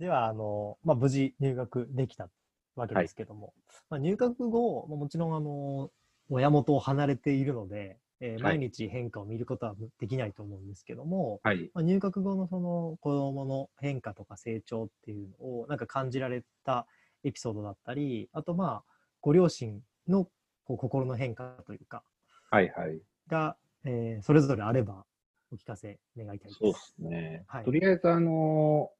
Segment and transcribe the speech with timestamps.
[0.00, 2.30] では、あの、まあ、無事入学できた
[2.74, 3.54] わけですけども、
[3.90, 5.92] まあ、入学後、まあもちろん、あの、
[6.30, 11.72] 親元を離れているので、えーはい毎日変化を見ることはできないと思うんですけども、はい。
[11.74, 16.86] まあ、入学後のその子供の変化とか成長っていうのをなんか感じられた
[17.24, 18.92] エピソードだったり、あとまあ、
[19.22, 20.26] ご両親の
[20.64, 22.04] こう心の変化というか、
[22.50, 23.02] はいはい。
[23.28, 25.06] が、えーそれぞれあれば
[25.50, 26.60] お聞かせ願いたいです。
[26.60, 27.44] そうですね。
[27.46, 28.92] はいとりあえず、あの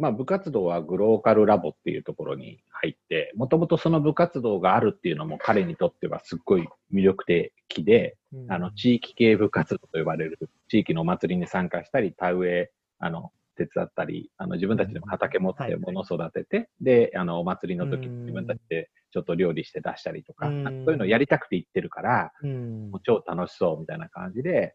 [0.00, 8.50] まあ、部活動はグローカルラボっていうところに入って、もともとその部活動があるっていうのも彼にとってはすっごい魅力的で、うん。
[8.50, 20.64] あの、地域系部活動と呼ばれる地域のお祭りに参加したり、田植え、あの、手伝ったり、あの、自分たちでも畑持っはいて物を育てて、で、あの、お祭りの時自分たちでちょっと料理して出したりとか、そうい
[20.94, 22.90] うのをやりたくて行ってるから、うん。
[22.90, 24.72] もう超楽しそうみたいな感じで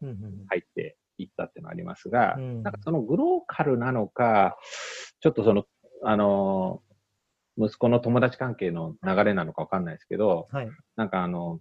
[0.48, 4.56] 入っていったっていうのがありますが、うんなんかそのグローカルなのか、
[5.20, 5.64] ちょっとその、
[6.02, 6.82] あの、
[7.58, 10.68] 息子の友達関係の流れなのかわかんないですけど、はい。
[10.96, 11.60] なんかあの、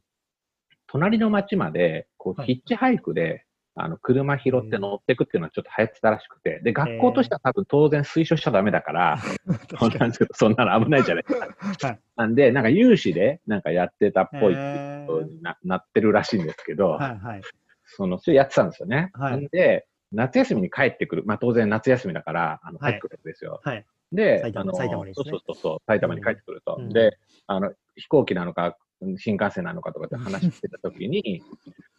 [0.88, 3.46] 隣の町まで、こう、はいヒッチハイクで、
[3.78, 9.18] あの、車拾って乗ってくっていうのはちょっと流行ってたらしくて、で、学校としては多分当然推奨しちゃダメだから、
[9.78, 11.40] そうなんですけど、そんなの危ないじゃないです
[11.80, 11.88] か。
[11.88, 12.00] はい。
[12.16, 17.18] なんで、なんか有志で、なんかやってたっぽいっていうへーことにななってるらしいんですけど、はい。
[17.18, 17.42] はい。
[17.86, 19.12] その、それやってたんですよね。
[19.14, 21.24] はいで、夏休みに帰ってくる。
[21.26, 23.62] まあ当然夏休みだから、あの、はい帰ってくるんですよ。
[23.64, 23.86] はい。
[24.12, 26.78] で、埼玉あの埼玉にそうそうそう、埼玉に帰ってくると。
[26.80, 28.78] うんで、あの、飛行機なのか、
[29.18, 31.44] 新幹線なのかとかって話してた時に、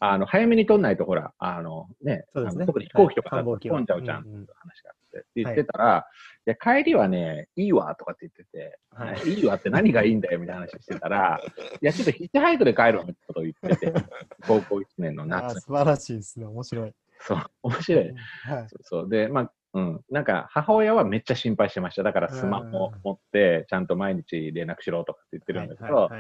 [0.00, 5.05] あの、早めに取んないと、ほら、あの、ね、そうですね特に飛行機とかだとはい繁忙期は混んじゃうじゃん、って話があって。
[5.18, 6.06] って言ってたら、
[6.46, 11.40] いや、帰りはね、いいわ、とかって言ってて、はいい、いわって何がいいんだよ、みたいな話してたら、
[11.80, 13.92] いや、ちょっとヒッチハイクで帰るわ、ってことを言ってて、
[14.46, 15.60] 高校1年の夏。
[15.60, 16.46] 素晴らしいですね。
[16.46, 16.94] 面白い。
[17.20, 18.04] そう、面白い。
[18.04, 18.68] はい。
[18.68, 19.08] そうそう。
[19.08, 20.04] で、まあ、うん。
[20.10, 22.02] なんか、母親はめっちゃ心配してました。
[22.02, 26.10] だから、スマホ持って、ちゃんと毎日連絡しろとかって言ってるんだけど、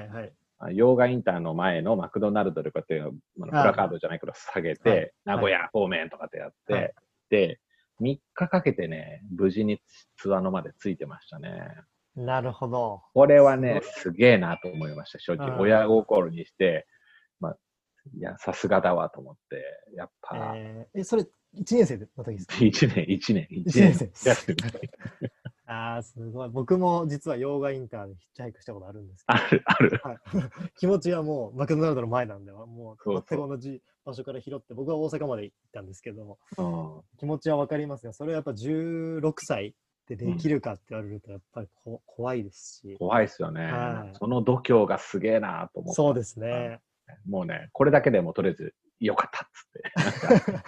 [0.72, 6.94] 洋画インターの前のマクドナルドでこうやって、あのプラカードじゃないけど下げて、はい名古屋方面とかってやって、はい
[7.28, 7.58] で、
[8.00, 9.80] 3日かけてね、無事に
[10.16, 11.50] ツアーのまでついてましたね。
[12.16, 13.02] なるほど。
[13.12, 15.18] これはね、すげえなと思いました。
[15.18, 16.86] 正直、うん親心にして、
[17.40, 17.56] まあ、
[18.16, 19.62] いや、さすがだわと思って、
[19.94, 21.28] やっぱ、えー、え、それ、1
[21.76, 24.54] 年生の時ですか？1年、1年、1一年生
[25.68, 26.48] ああ、すごい。
[26.48, 29.90] 僕も実は洋画インターでヒッチハイクしたことあるんですけある、ある。
[29.90, 30.18] ど、はい、
[30.78, 39.74] 気持ちはもうマクドナルドの前なんで、もう全く同じ場所から拾って、僕は大阪まで行ったんですけど、うん気持ちはわかりますが、それはやっぱ16歳
[40.08, 43.64] でできるかって言われると、やっぱりこ怖いですし、怖いっすよね。
[43.64, 45.94] はいその度胸がすげえなと思って。
[45.94, 46.80] そうですね。
[47.28, 50.62] もうね、これだけでもとりあえずよかったっつって。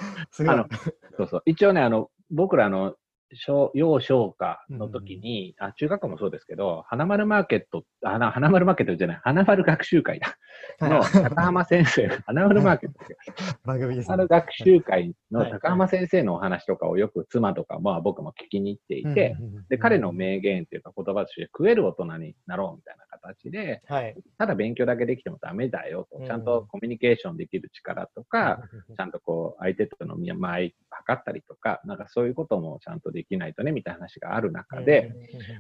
[1.17, 1.43] そうそう。
[1.47, 2.97] 一応ね、あの、僕らの
[3.35, 10.37] 小幼少科の時に、あ、中学校もそうですけど、花丸マーケット、あな花丸マーケットじゃない、花丸学習会だ。
[10.81, 13.35] の高浜先生、花丸マーケットですよ。
[13.65, 14.29] 番組ですね花丸。
[14.29, 24.17] 学習会のはい高浜先生のお話とかをよく妻とか、まあ僕も聞きに行っていて、うんうんうんで、彼の名言っていうか言葉として、食える大人になろうみたいな形で、はい。
[24.39, 28.61] ただ勉強だけできてもダメだよとう、んちゃんとコミュニケーションできる力とか、
[28.97, 30.61] ちゃんとこう、相手との見間
[31.09, 35.13] 合い測ったりとか、なんかそういうこともちゃんとできないとね、みたいな話がある中で、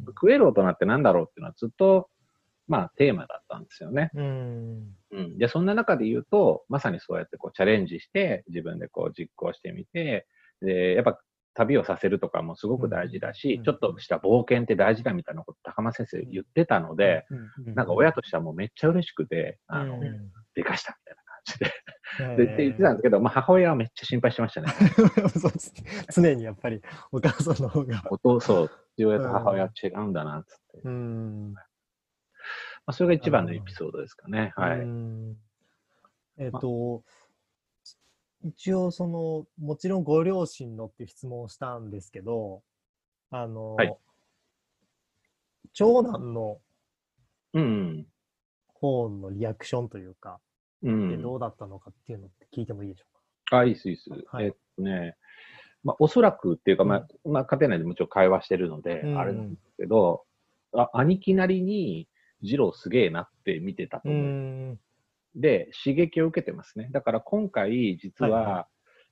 [0.09, 2.09] 食える大人ってなんだろうっていうのはずっと、
[2.67, 4.11] まあ、テーマだったんですよね。
[4.15, 5.39] うん。
[5.39, 10.27] で、そんな中で言うと、まさにそうやってこう、チャレンジして、自分でこう、実行してみて、
[10.61, 11.19] で、やっぱ、
[11.55, 17.27] 旅をさせるとかもすごく大事だし、うんちょっとした冒険って大事だみたいなこと高間先生言ってたので、
[17.67, 21.73] うんなんか親としてはもうめっちゃ嬉しくて、あの、うんでかしたみたいな感じで。
[22.21, 24.69] えでって言ってたんですけど、まあ、母親はめっちゃ心配してましたね。
[25.39, 25.73] そうです
[26.15, 26.81] 常にやっぱり
[27.13, 28.03] お母さんの方が。
[28.11, 30.81] お父そう、父親と母親は違うんだな、つって。
[30.85, 31.55] まうん。
[32.87, 34.53] あ、それが一番のエピソードですかね。
[34.57, 34.81] はい。
[34.81, 35.37] うん
[36.41, 37.03] えっ、と、
[38.45, 42.63] 一応その、もちろんご両親のっていう質問をしたんですけど、
[43.31, 43.97] あの、はい
[45.79, 46.61] 長男の
[47.53, 48.06] うん。
[48.75, 50.48] 方のリアクションというか、で
[50.83, 51.23] うん。
[51.23, 54.11] どうだったのかっていうのって聞いてもいいでしょあ、いいです、いいです。
[54.29, 55.17] はいえっとね、
[55.85, 60.25] まあ、おそらくっていうか、まあ、まあ、家庭内でもちろん会話してるので、うんあれなんですけど、
[60.75, 62.09] あ、兄貴なりに、
[62.43, 64.03] 二郎すげえなって見てたうか。
[64.05, 64.23] と思う。
[64.23, 64.81] ん。
[65.35, 66.89] で、刺激を受けてますね。
[66.93, 68.69] だから今回、実は、はいは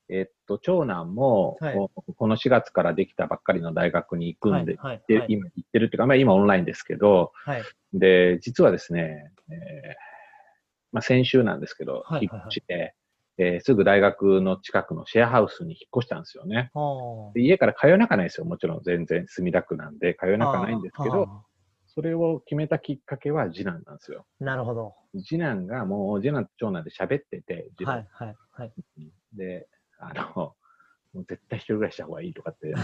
[0.08, 1.74] えっと、長男も、はい
[2.16, 7.62] この4月からできたばっかりの大学に行くんで、はい、ではい、今行ってるっていうか、まあ今オンラインですけど、はい。
[7.92, 10.05] で、実はですね、えー
[10.96, 12.94] まあ先週なんですけど、はい引っ越しで、
[13.36, 16.70] えーすぐ大学の近くのシェアハウスに引っ越したんですよね。
[16.72, 18.46] はで家から通えなかないですよ。
[18.46, 20.38] もちろん全然墨田区なんで通えあ。
[20.38, 21.42] なかないんですけど、あ
[21.86, 24.24] それを決めたきっかけは次男なんですよ。
[24.40, 24.44] あ。
[24.44, 24.94] なるほど。
[25.22, 28.72] 次男がもう次男と長男で喋ってて、次男はいはいはい。
[29.34, 30.54] で、あの、
[31.16, 32.74] もう絶対一人暮らしした方がいいとかって、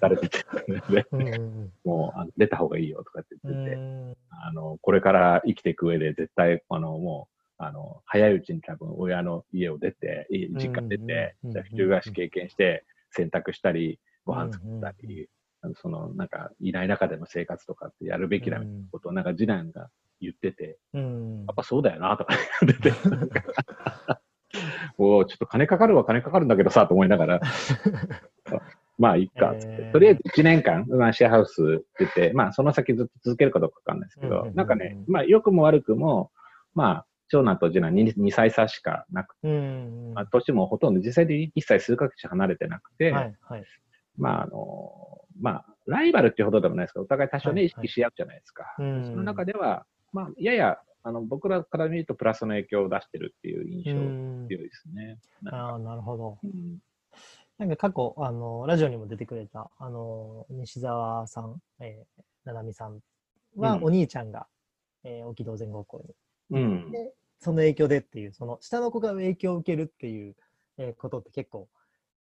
[0.00, 0.28] されて
[1.84, 4.16] もうあの出た方がいいよとかってう言ってて、ん。
[4.30, 15.28] あの、これから生きていく上で絶対、あの、もう、あの、早いうちに多分親の家を出て、い実家出て、一人暮らし経験して、洗濯したり、ご飯作ったり、
[15.62, 19.88] あのその、なんか、いない中での生活とかってやるべきだみたいなことを、なんか次男が
[20.20, 21.44] 言ってて、うん。
[21.46, 22.92] やっぱそうだよな、とか言って
[24.98, 27.40] おーちょっと金かかるは金かかるんだけどさ、と思いながら、
[28.98, 29.76] まあ、いっか、つって。
[29.80, 29.92] えー。
[29.92, 36.30] とりあえず1年間、まあ、シェアハウス出て、まあ、その先ずっと続けるかどうかわかんないですけどなんかね、まあ、良くも悪くも、
[36.74, 40.12] まあ、長男と次男 2, 2歳差しかなくて、うん。
[40.14, 43.64] まあ、年もほとんど実際で1歳数ヶ月離れてなくて、はいはい。
[44.16, 48.64] まあ、あの、まあ、ライバルっていうほどでもないですけど、お互い多少ね、はい意識し合うじゃないですか。
[48.78, 54.48] うんその中では、まあ、やや、あの、僕らから見るとプラスの影響を出してるっていう印う象ん。
[54.48, 55.18] 強いですね。
[55.50, 56.38] ああ、なるほど。
[56.42, 56.78] うん
[57.58, 63.00] なんか過去、あの、ラジオにも出てくれた、あの、西澤さん、えー、ななみさん
[63.56, 64.46] は、うんお兄ちゃんが、
[65.04, 66.14] えー、沖道全高校に。
[66.50, 66.90] うん。
[66.90, 70.36] で、その影響でっていう、その、下の子が影響を受けるっていう、
[70.78, 71.68] えーことって結構、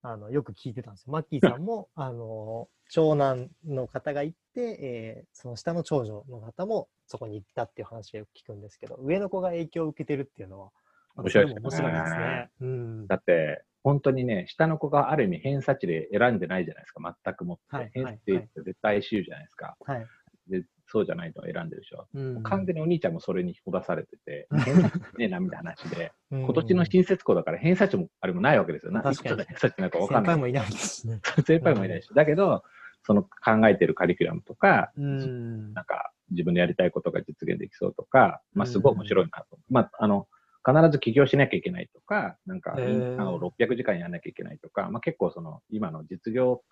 [0.03, 1.12] あの、よく聞いてたんですよ。
[1.12, 10.73] マッキーさんも、 あの、長男の方が行って、えーその下の長女の方もそこに行ったっていう話をよく聞くんですけど、上の子が影響を受けてるっていうのは、
[11.17, 12.50] 面白いですねそれも面白いですね。
[12.61, 13.06] うん。
[13.06, 17.76] だって、本当にね、下の子がある意味偏差値で選んでないじゃないですか、全くもって。
[17.76, 19.76] はい偏差値って絶対 ICU じゃないですか。
[19.85, 20.06] はい。
[20.49, 22.06] でそうじゃないのを選んでるでしょ。
[22.14, 28.93] うん完全にお兄ちゃんもそれにほだされてて、偏差値ねえなみたいな話で、今 今年の新設校だから偏差値もあれもないわけですよ。
[28.93, 30.35] な確かにいくつ偏差値なんかわかんない。
[30.35, 31.20] 先輩もいないですしね。
[31.46, 32.08] 先輩もいないし。
[32.14, 32.64] だけど、
[33.02, 35.75] その考えてるカリキュラムとか、うん。
[35.75, 39.58] なんか自分でやりたいことが実現できそうとか、まあすごい面白いなと。
[39.70, 40.26] まあ、あの、
[40.64, 46.62] 必ず起業しなきゃいけないとか、なんか、へーインターンを600時間やらなきゃいけないとか、まあ結構その、今の実業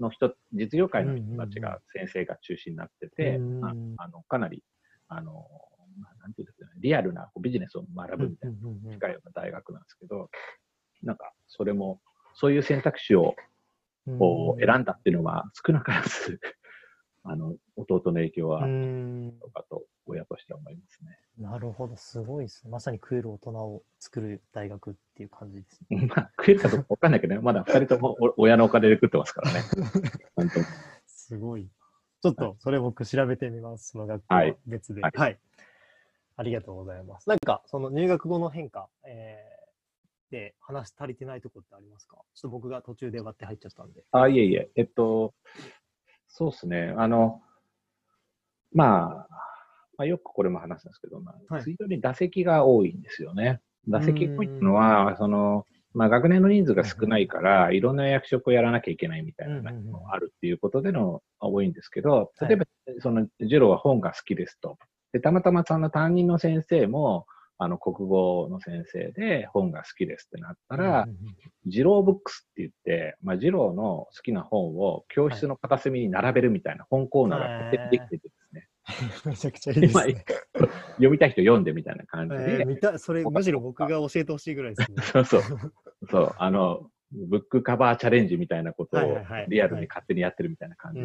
[0.00, 3.68] の人、実業界の人たちが、先生が中心になってて、うんま
[3.98, 4.62] ああの、かなり、
[5.08, 5.46] あの、
[5.98, 10.30] まあなんていうんですかね、リアルなビジネスを学ぶみたいな、近いような大学なんですけど、
[11.02, 12.00] なんか、それも、
[12.34, 13.34] そういう選択肢を
[14.18, 16.40] こう選んだっていうのは少なからず、
[17.30, 21.18] あの、弟の影響はうんとかと親としては思いますね。
[21.38, 22.70] なるほど、すごいですね。
[22.70, 26.06] まさに食える大人を作る大学っていう感じですね。
[26.08, 29.60] まあ、食えるかどうかわかんないけどね、 まだ二人ともお親のお金で食ってますからね。
[31.06, 31.68] すごい。
[32.20, 33.90] ちょっとそれ僕調べてみます。
[33.90, 35.02] その学校別で。
[35.02, 35.36] ははいい。
[36.36, 37.28] ありがとうございます。
[37.28, 42.16] なんか、その入学後の変化、えー、で話し足りてないところってありますか？
[42.16, 44.04] ちょっと僕が途中で割って入っちゃったんで。
[44.12, 45.34] あ、いえいえ、えっと、
[46.28, 47.42] そうですね、あの、
[48.72, 49.28] まあ、
[49.96, 51.64] まあ、よくこれも話すんですけど、まあ、はい。
[51.64, 53.60] 非常に打席が多いんですよね。
[53.88, 62.48] 打席っていうのは、その、まあ、学年の人数が少ないから、いろんな役職をやらなきゃいけないみたいなのがあるっていうことでの多いんですけど、はい。
[62.48, 62.66] 例えば、
[63.00, 64.78] その、ジローは本が好きですと。
[65.12, 67.26] で、たまたまその担任の先生も、
[67.60, 71.36] あの、国語の先生で本が好きですってなったら、うんうんうん。
[71.66, 78.68] ジローブックスって言って、まあ、ジローの好きな本を教室の片隅に並べるみたいな本コーナーができててですね、
[79.26, 80.24] めちゃくちゃいいですね。
[80.94, 85.02] 読みたい人読んでみたいな感じえで、ー、見たそれ、むしろ僕が教えてほしいぐらいですね。
[85.02, 85.42] そうそう、
[86.10, 89.18] そう、あの、ブックカバーチャレンジみたいなことを
[89.48, 91.00] リアルに勝手にやってるみたいな感うじ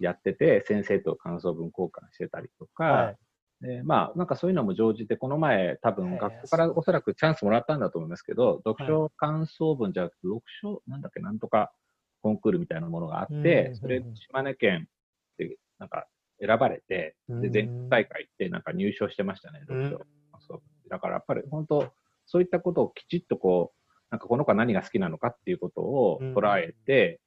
[0.00, 3.16] で、やってて、先生と感想文交換してたりとか、はい
[3.60, 11.72] でまあ、なんかそういうのも常時で、この前、多へ分え学校からおそらくチャンスもらったんだと思いますけど、読書感想文じゃなくて、読書、なんだっけ、なんとか
[12.20, 14.88] コンクールみたいなものがあってそれ、島根県
[15.38, 16.06] で、なんか
[16.40, 20.06] 選ばれて、で、うん全国大会行って、なんか入賞してましたね、読書感
[20.40, 20.62] 想文。
[20.90, 21.92] だからやっぱり本当、
[22.26, 26.34] そういったことをきちっとこう、なんかこの子は何が好きなのかっていうことをうん。
[26.34, 27.20] 捉えて、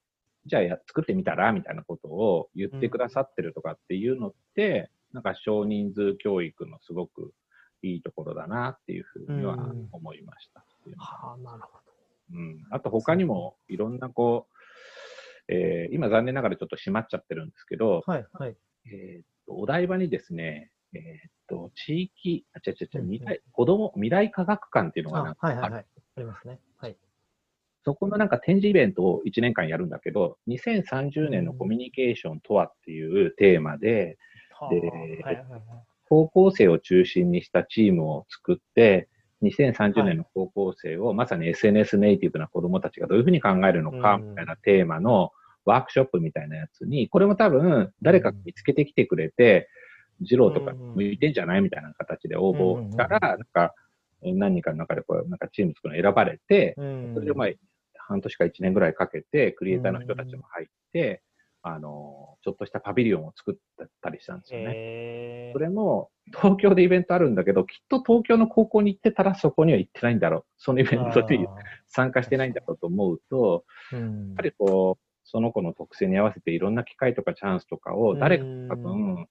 [0.46, 7.32] じゃあや作ってみたらみたいなことを言ってくださってるとかっていうのって、なんか少人数教育のすごく
[7.82, 10.64] いいところだなっていうふうにはうん思いました。
[10.96, 11.92] はあ、なるほど。
[12.32, 14.46] うん、あと他にもいろんなこ
[15.48, 18.56] う、えー今残念ながらちょっと閉まっちゃってるんですけど、はい、はい。
[18.86, 25.86] えーっとお台場にですね、えーっと地域、あ、違う違う違う、未来子供未来科学館っていうのがなんあ、かあるはい、はい、はい。
[26.16, 26.60] ありますね。
[26.76, 26.96] はい。
[27.82, 34.29] そこのなんか展示イベントを1年間やるんだけど、2030年のコミュニケーションとはっていうテーマで、はあ
[34.68, 35.62] ではい、はい、はい。
[36.08, 39.08] 高校生を中心にしたチームを作って、
[39.42, 45.30] 2030年の高校生を、まさに SNS ネイティブな子供たちがどういうふうに考えるのか、みたいなテーマの
[45.64, 49.68] ワークショップみたいなやつに、これも多分誰か見つけてきてくれて、
[50.20, 51.62] 二郎とか向いてんじゃない？
[51.62, 53.74] みたいな形で応募したら、なんか、
[54.22, 56.74] 何人かの中でこう、なんかチーム作るの選ばれて、
[57.14, 57.48] それでまあ、
[57.94, 61.22] 半年か1年ぐらいかけて、クリエイターの人たちも入って、
[61.62, 65.50] あの、ちょっとしたパビリオンを作ったりしたんですよね。
[65.52, 70.44] それも、東京でイベントあるんだけど、きっと東京の高校に行ってたらそこには行ってないんだろう。
[70.56, 71.46] そのイベントに
[71.86, 74.02] 参加してないんだろうと思うと、やっ
[74.36, 79.28] ぱりこう、その子の特性に合わせていろんな機会とかチャンスとかを誰か多分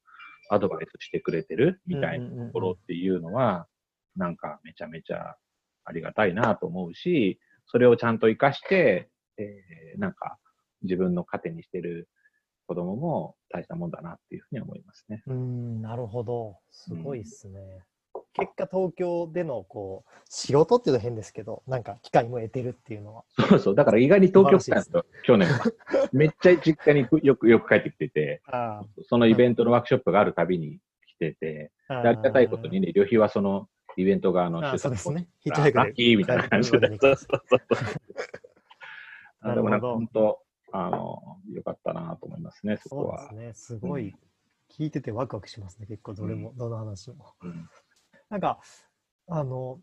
[0.50, 3.67] アドバイスしてくれてるみたいなところっていうのは、
[4.15, 5.36] なんかめちゃめちゃ
[5.83, 10.38] ありがたいなと思うし、それをちゃんと活かして、えー、なんか
[10.83, 12.07] 自分の糧にしてる
[12.69, 15.23] 子供も大したもんだなっていうふうに思いますね。
[15.25, 16.57] うん、なるほど。
[16.69, 17.59] すごいっすね。
[18.13, 23.23] うん、結果、東京でのこう仕事っていうと変ですけど、なんか機会も得てるっていうのは。
[23.49, 25.63] そうそう、だから意外に東京来たんですよ、去年は。
[26.13, 28.43] めっちゃ実家によくよく帰ってきてて、
[29.07, 35.27] そのイベントのワークショップがあるたびに来てて、ありがたいことにね、旅費はそのイベント側の主催ですね。
[35.39, 36.77] ヒッチハイクラッキーみたいな感じで。
[36.99, 37.35] そうそうそ
[39.51, 39.55] う。
[39.55, 40.39] でもなんか本当、
[40.71, 43.19] あの、よかったなと思いますね、そこは。
[43.29, 44.15] そうですね、すごい、
[44.69, 47.33] 聞いててワクワクしますね、結構どれも、どの話も。
[48.29, 48.59] なんか、
[49.27, 49.79] あの、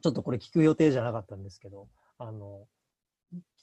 [0.00, 1.88] ちょっとこれ聞く予定じゃなかったんですけど、
[2.18, 2.66] あの、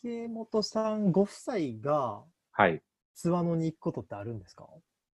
[0.02, 2.84] 池本さんご夫妻が、はい。
[3.16, 4.68] ツアノに行くことってあるんですか？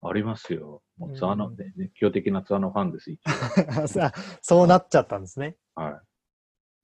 [0.02, 0.82] ありますよ。
[0.96, 3.10] もうツアーの、ね、熱狂的なツアーのファンです、
[4.40, 5.56] そうなっちゃったんですね。
[5.74, 6.00] は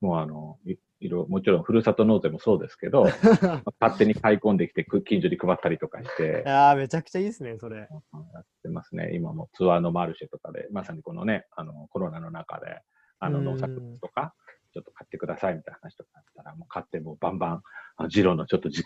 [0.01, 0.05] い。
[0.05, 0.59] もうあの、
[0.99, 3.03] いいろもちろんふるさと納税もそうですけど、
[3.79, 6.43] 勝手に買い込んできて近所に配ったりとかして。
[6.47, 7.79] ああ、めちゃくちゃいいですね、それ。
[7.79, 9.11] やってますね。
[9.13, 12.81] 今もツアーのマルシェとかで、まさにこのね、あのコロナの中で、
[13.19, 14.33] あの農作物とか、
[14.73, 17.61] ちょっと買ってくださいみたいな話とかあったら、もう買ってもうバンバン、
[17.97, 18.83] あジローのちょっと地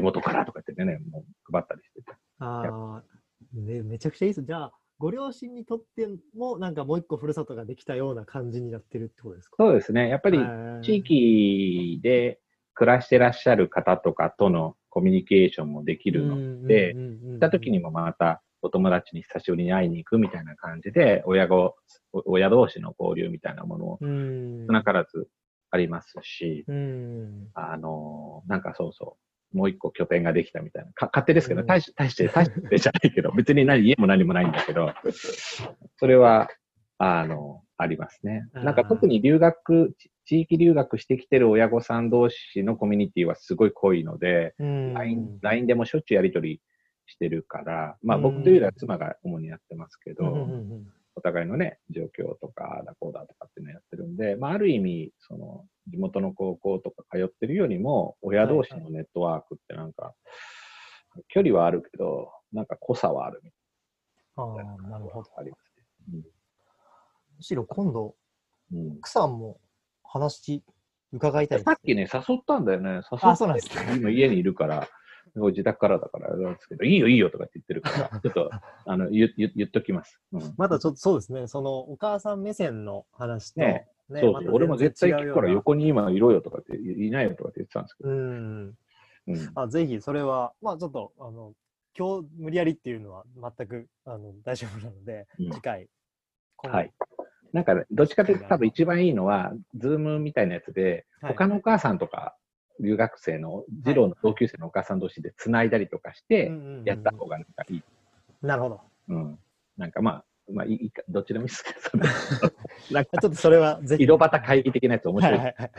[0.00, 2.12] 元からとか言ってね、もう配ったりしてて。
[2.38, 3.04] ああ、
[3.54, 4.42] ね、めちゃくちゃいいです。
[4.42, 9.56] じゃあ、ご両親にとっても、なんかもう一個ふるさとができたような感じになってるってことですか？
[9.58, 10.10] そうですね。
[10.10, 10.38] やっぱり
[10.82, 12.38] 地域で
[12.74, 21.76] 暮らしてらっしゃる方とかとのコミュニケーションもできるので、行った時にもまたお友達に久しぶりに会いに行くみたいな感じで、親子、
[22.12, 23.98] 親同士の交流みたいなものを
[24.66, 25.28] 少なからず
[25.70, 26.64] ありますし、
[27.54, 30.92] あの、なんかそうそう、もう一個拠点ができたみたいな。
[30.92, 34.92] か勝手ですけど、大し大して、大してじゃないけど、別に何、家も何もないんだけど、
[35.96, 36.48] それは、
[36.98, 38.46] あの、ありますね。
[38.52, 39.94] なんか特に留学、
[40.26, 46.60] 地域留学してきてる親御さん同士のコミュニティはすごい濃いので、LINE, LINE でもしょっちゅうやりとり
[47.06, 50.46] してるから、まあ僕というよりは妻が主にやってますけど、
[51.20, 63.60] お互いのね、状況とか、だこうだとかっていうのをやってるんで、まあ、ある意味、その、地元の高校とか通ってるよりも、親同士のネットワークってなんか、はいはい、距離はあるけど、なんか濃さはあるみたい
[64.36, 64.44] な。
[64.44, 65.30] ああ、なるほど。
[65.36, 65.84] ありますね。
[66.14, 66.20] うん、
[67.36, 68.14] むしろ今度、
[68.72, 69.60] うん、奥さんも
[70.02, 70.64] 話
[71.12, 73.02] 伺いたい、ね、さっきね、誘ったんだよね。
[73.12, 73.94] 誘った。
[73.94, 74.88] 今家にいるから、
[75.34, 78.50] 自宅からだからなんですけど、いいよいいよとかって言ってるから、 ちょっと
[78.86, 80.54] あの言言言っときます、うん。
[80.56, 88.10] まだちょっとそうですね、そのお母さん目線の話と、ね、ねそうそう、ま、俺も絶対聞くから横に今いろよとかって、いないよとかって言ってたんですけど。
[88.10, 88.74] うん。
[89.28, 91.54] うん、あぜひそれは、まあちょっと、あの、
[91.96, 93.24] 今日無理やりっていうのは
[93.58, 95.88] 全くあの大丈夫なので、うん、次回。
[96.58, 96.92] はい。
[97.52, 102.36] なんか、どっちかというと多分一番いいのは、ズームみたいなやつで、他のお母さんとか
[102.80, 106.52] 留学生の、児童の同級生のお母さん同士で繋いだりとかして、
[106.84, 107.82] やった方がなんかいい。
[108.42, 108.80] なるほど。
[109.08, 109.38] うん。
[109.76, 112.04] なんかまあ、まあいいか、どっちでもいいですけど、
[112.92, 114.04] なんかちょっとそれはぜひ。
[114.04, 115.38] 井戸端会議的なやつ面白い。
[115.38, 115.70] はいはいはい、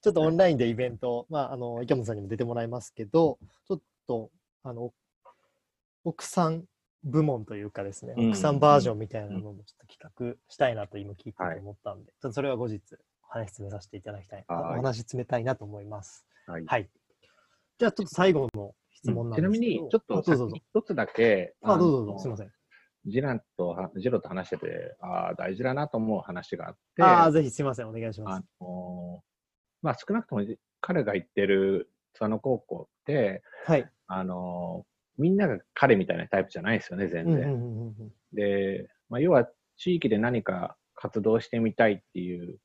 [0.00, 4.30] ちょっとオンラインでイベント、まあ、あの、池本さんにも出てもらいますけど、ちょっと、
[4.62, 4.92] あの、
[6.04, 6.64] 奥さん
[7.02, 12.80] 部門というかですね、奥さんバージョンみたいなのもちょっと企画したいなと今聞いて思ったんで、ちょっとそれは後日
[13.34, 14.44] 話進めさせていただきたい。
[14.48, 16.24] お話詰めたいなと思います。
[16.46, 16.64] はい。
[16.66, 16.88] はい、
[17.78, 22.52] じゃあ、ちょっと最後の質問なんですけど、うん、ちなみに、ちょっと一つだけ、あ、どうぞどうぞ、すみません。
[23.06, 27.02] ジランと、ジロと話してて、ああ、大事だなと思う話があって。
[27.02, 28.44] ああ、ぜひすみません、お願いします。
[28.60, 29.22] あの
[29.82, 30.42] まあ、少なくとも
[30.80, 33.90] 彼が行ってる佐野高校って、はい。
[34.06, 34.84] あの
[35.16, 38.12] みんなが彼みたいなタイプじゃないですよね、全然。
[38.32, 42.58] で、まあ、要は地域で何か活動してみたいっていう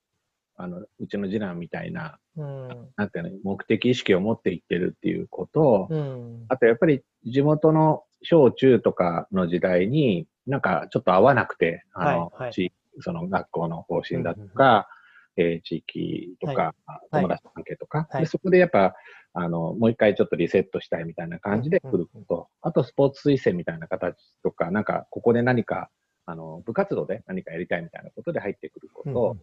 [0.61, 14.89] あの、うちの次男みたいな、うん、なんていうの、目的意識を持っていってるっていうことうん、あとやっぱり地元の小中とかの時代に、なんかちょっと合わなくて、あの、はいはい、その学校の方針だとか、
[15.37, 16.75] えー、地域とか、
[17.09, 18.95] 友達関係とか、で、そこでやっぱ、
[19.33, 25.89] あの、もう一回ちょっとリセットしたいみたいな感じで来ること、あとスポーツ推薦みたいな形とか、なんか、ここで何か、
[26.29, 29.38] あの、部活動で何かやりたいみたいなことで入ってくること、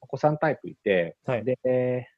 [0.00, 2.08] お子さんタイプいて、はい、で、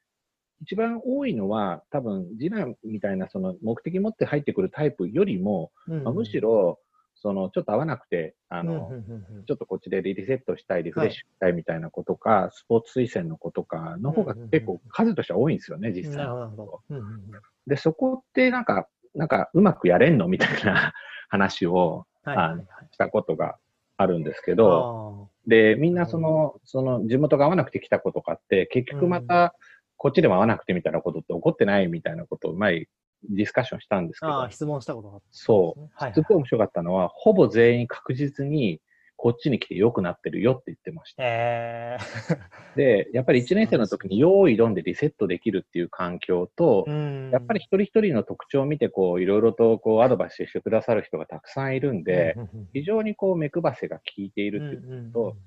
[0.61, 6.79] 一番多いのは、多分、次男みたいなその目的持って入ってくるタイプよりも、まあ、むしろ、
[7.15, 8.91] その、ちょっと合わなくて、あの、
[9.47, 16.27] ちょっとこっちでリセットしたい、リフレッシュしたいみたいなことか、はい、スポーツ推薦のことかの方が結構数としては多いんですよね、実際。
[17.65, 20.29] で、そこってなんか、なんかうまくやれんの？
[20.29, 20.93] みたいな
[21.27, 22.57] 話を、はい、あ
[22.91, 23.57] したことが
[24.01, 29.55] あるんですけど、で、みんなその、その地元が合わなくて来た子とかって、結局また、
[29.97, 32.87] こっちでも合わなくてみたいなことって起こってないみたいなことを前
[33.29, 34.41] ディスカッションしたんですけど。
[34.41, 35.81] あ質問したことがあった、そう。
[35.81, 38.81] はいはい、すごい面白かったのは、ほぼ全員確実に
[39.21, 41.21] こっちに来て良くなってるよって言ってました。
[41.23, 42.37] えー、
[42.75, 46.85] で、やっぱり1年生の時に用意どんでリセットできるっていう環境と、
[47.31, 52.35] やっぱり一人一人の特徴を見て、こう、いろいろとこうアドバイスしてくださる人がたくさんいるんで、
[52.73, 55.37] 非常にこう、目配せが効いているっていうことと、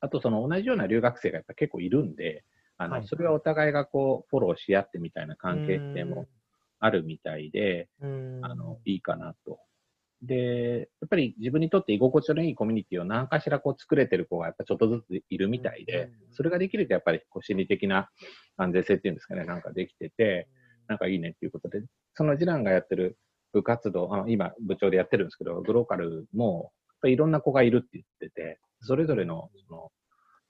[0.00, 2.44] あとその同じような留学生がやっぱ結構いるんで、
[2.76, 6.26] あの、それはお互いがこう、フォローし合ってみたいな関係性も
[6.78, 7.88] あるみたいで、
[8.42, 9.60] あの、いいかなと。
[10.22, 18.10] で、やっぱり自分にとって居心地のいいコミュニティを何かしらこう作れてる子がやっぱちょっとずついるみたいで、それができるとやっぱりこう心理的な
[18.56, 20.48] 安全性っていうんですかね、なんかできてて、
[20.88, 21.82] なんかいいねっていうことで、
[22.14, 23.18] その次男がやってる
[23.52, 29.92] 部活動、あ今部長でやってるんですけど、グローカルも、やっぱりいろんな子がいるって言ってて、それぞれの、その、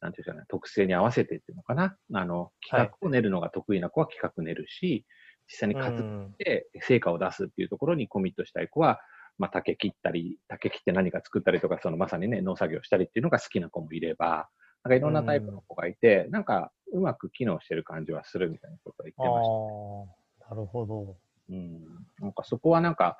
[0.00, 1.96] なんていうかね、特性に合わせてっていうのかな。
[2.14, 5.04] あの、企画を練るのが得意な子は企画練るし、
[5.48, 9.00] 実際に活動して成果を出すっていうところにコミットしたい子は、
[9.38, 14.48] まあ、竹切ったり、竹切って何か作ったりとか、そのまさにね、農作業したりっていうのが好きな子もいれば、
[14.84, 20.56] なんかいろんなタイプの子がいて、なんかうまく機能してる感じはするみたいなことは言ってました、ね。
[20.56, 21.16] なるほど。
[21.50, 21.84] うん。
[22.20, 23.16] なんかそこはなんか、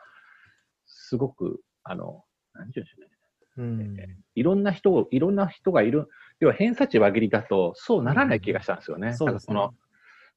[0.87, 3.08] すごく、あの、なんて言うんでしょうね。
[3.58, 3.96] うん、
[4.37, 6.09] いろんな人を、いろんな人がいる、
[6.40, 9.09] 要は偏差値輪切りだと、そうならない気がしたんですよね。
[9.09, 9.54] うん、そうですね。
[9.54, 9.74] の、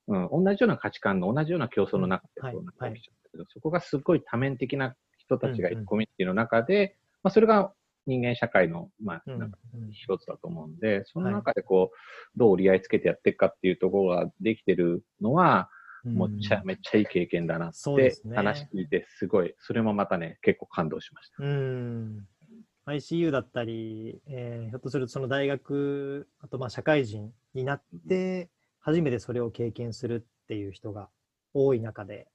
[0.08, 4.96] うん、同じような価値観の同じような競争の中でそうなってきちゃったけど、そこがすごい多面的な
[5.38, 7.72] 人たちがいるコミュニティの中で、まあ、それが
[8.08, 9.58] 人間社会の、まあ、なんか
[9.92, 15.70] 一つだと思うんで、その中でこう、どう折り合いつけてやっていくかっていうところができてるのは、
[16.04, 21.44] もうめっちゃめっちゃいい経験だなって話聞いて、すごい、それもまたね、結構感動しました。
[21.44, 22.28] うん。
[22.88, 31.10] ICU だったり、えー、ひょっとするとその大学、あとまあ社会人になって、初めてそれを経験するっていう人が
[31.54, 32.28] 多い中で、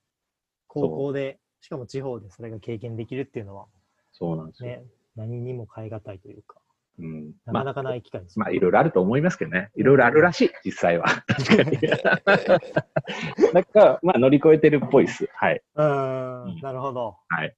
[0.68, 3.66] 高校で、しかも地方でそれが経験できるっていうのは、
[4.12, 4.70] そうなんですよ。
[4.70, 4.84] ね、
[5.16, 6.56] 何にも代え難いというか、
[6.98, 9.70] うん、なかなかない機会です、まあ、いろいろあると思いますけどね。
[9.76, 11.04] いろいろあるらしい、実際は。
[11.26, 11.78] 確かに。
[13.52, 15.28] なんか、まあ、乗り越えてるっぽいです。
[15.34, 15.62] はい。
[15.74, 17.16] うん、なるほど。
[17.28, 17.54] はい。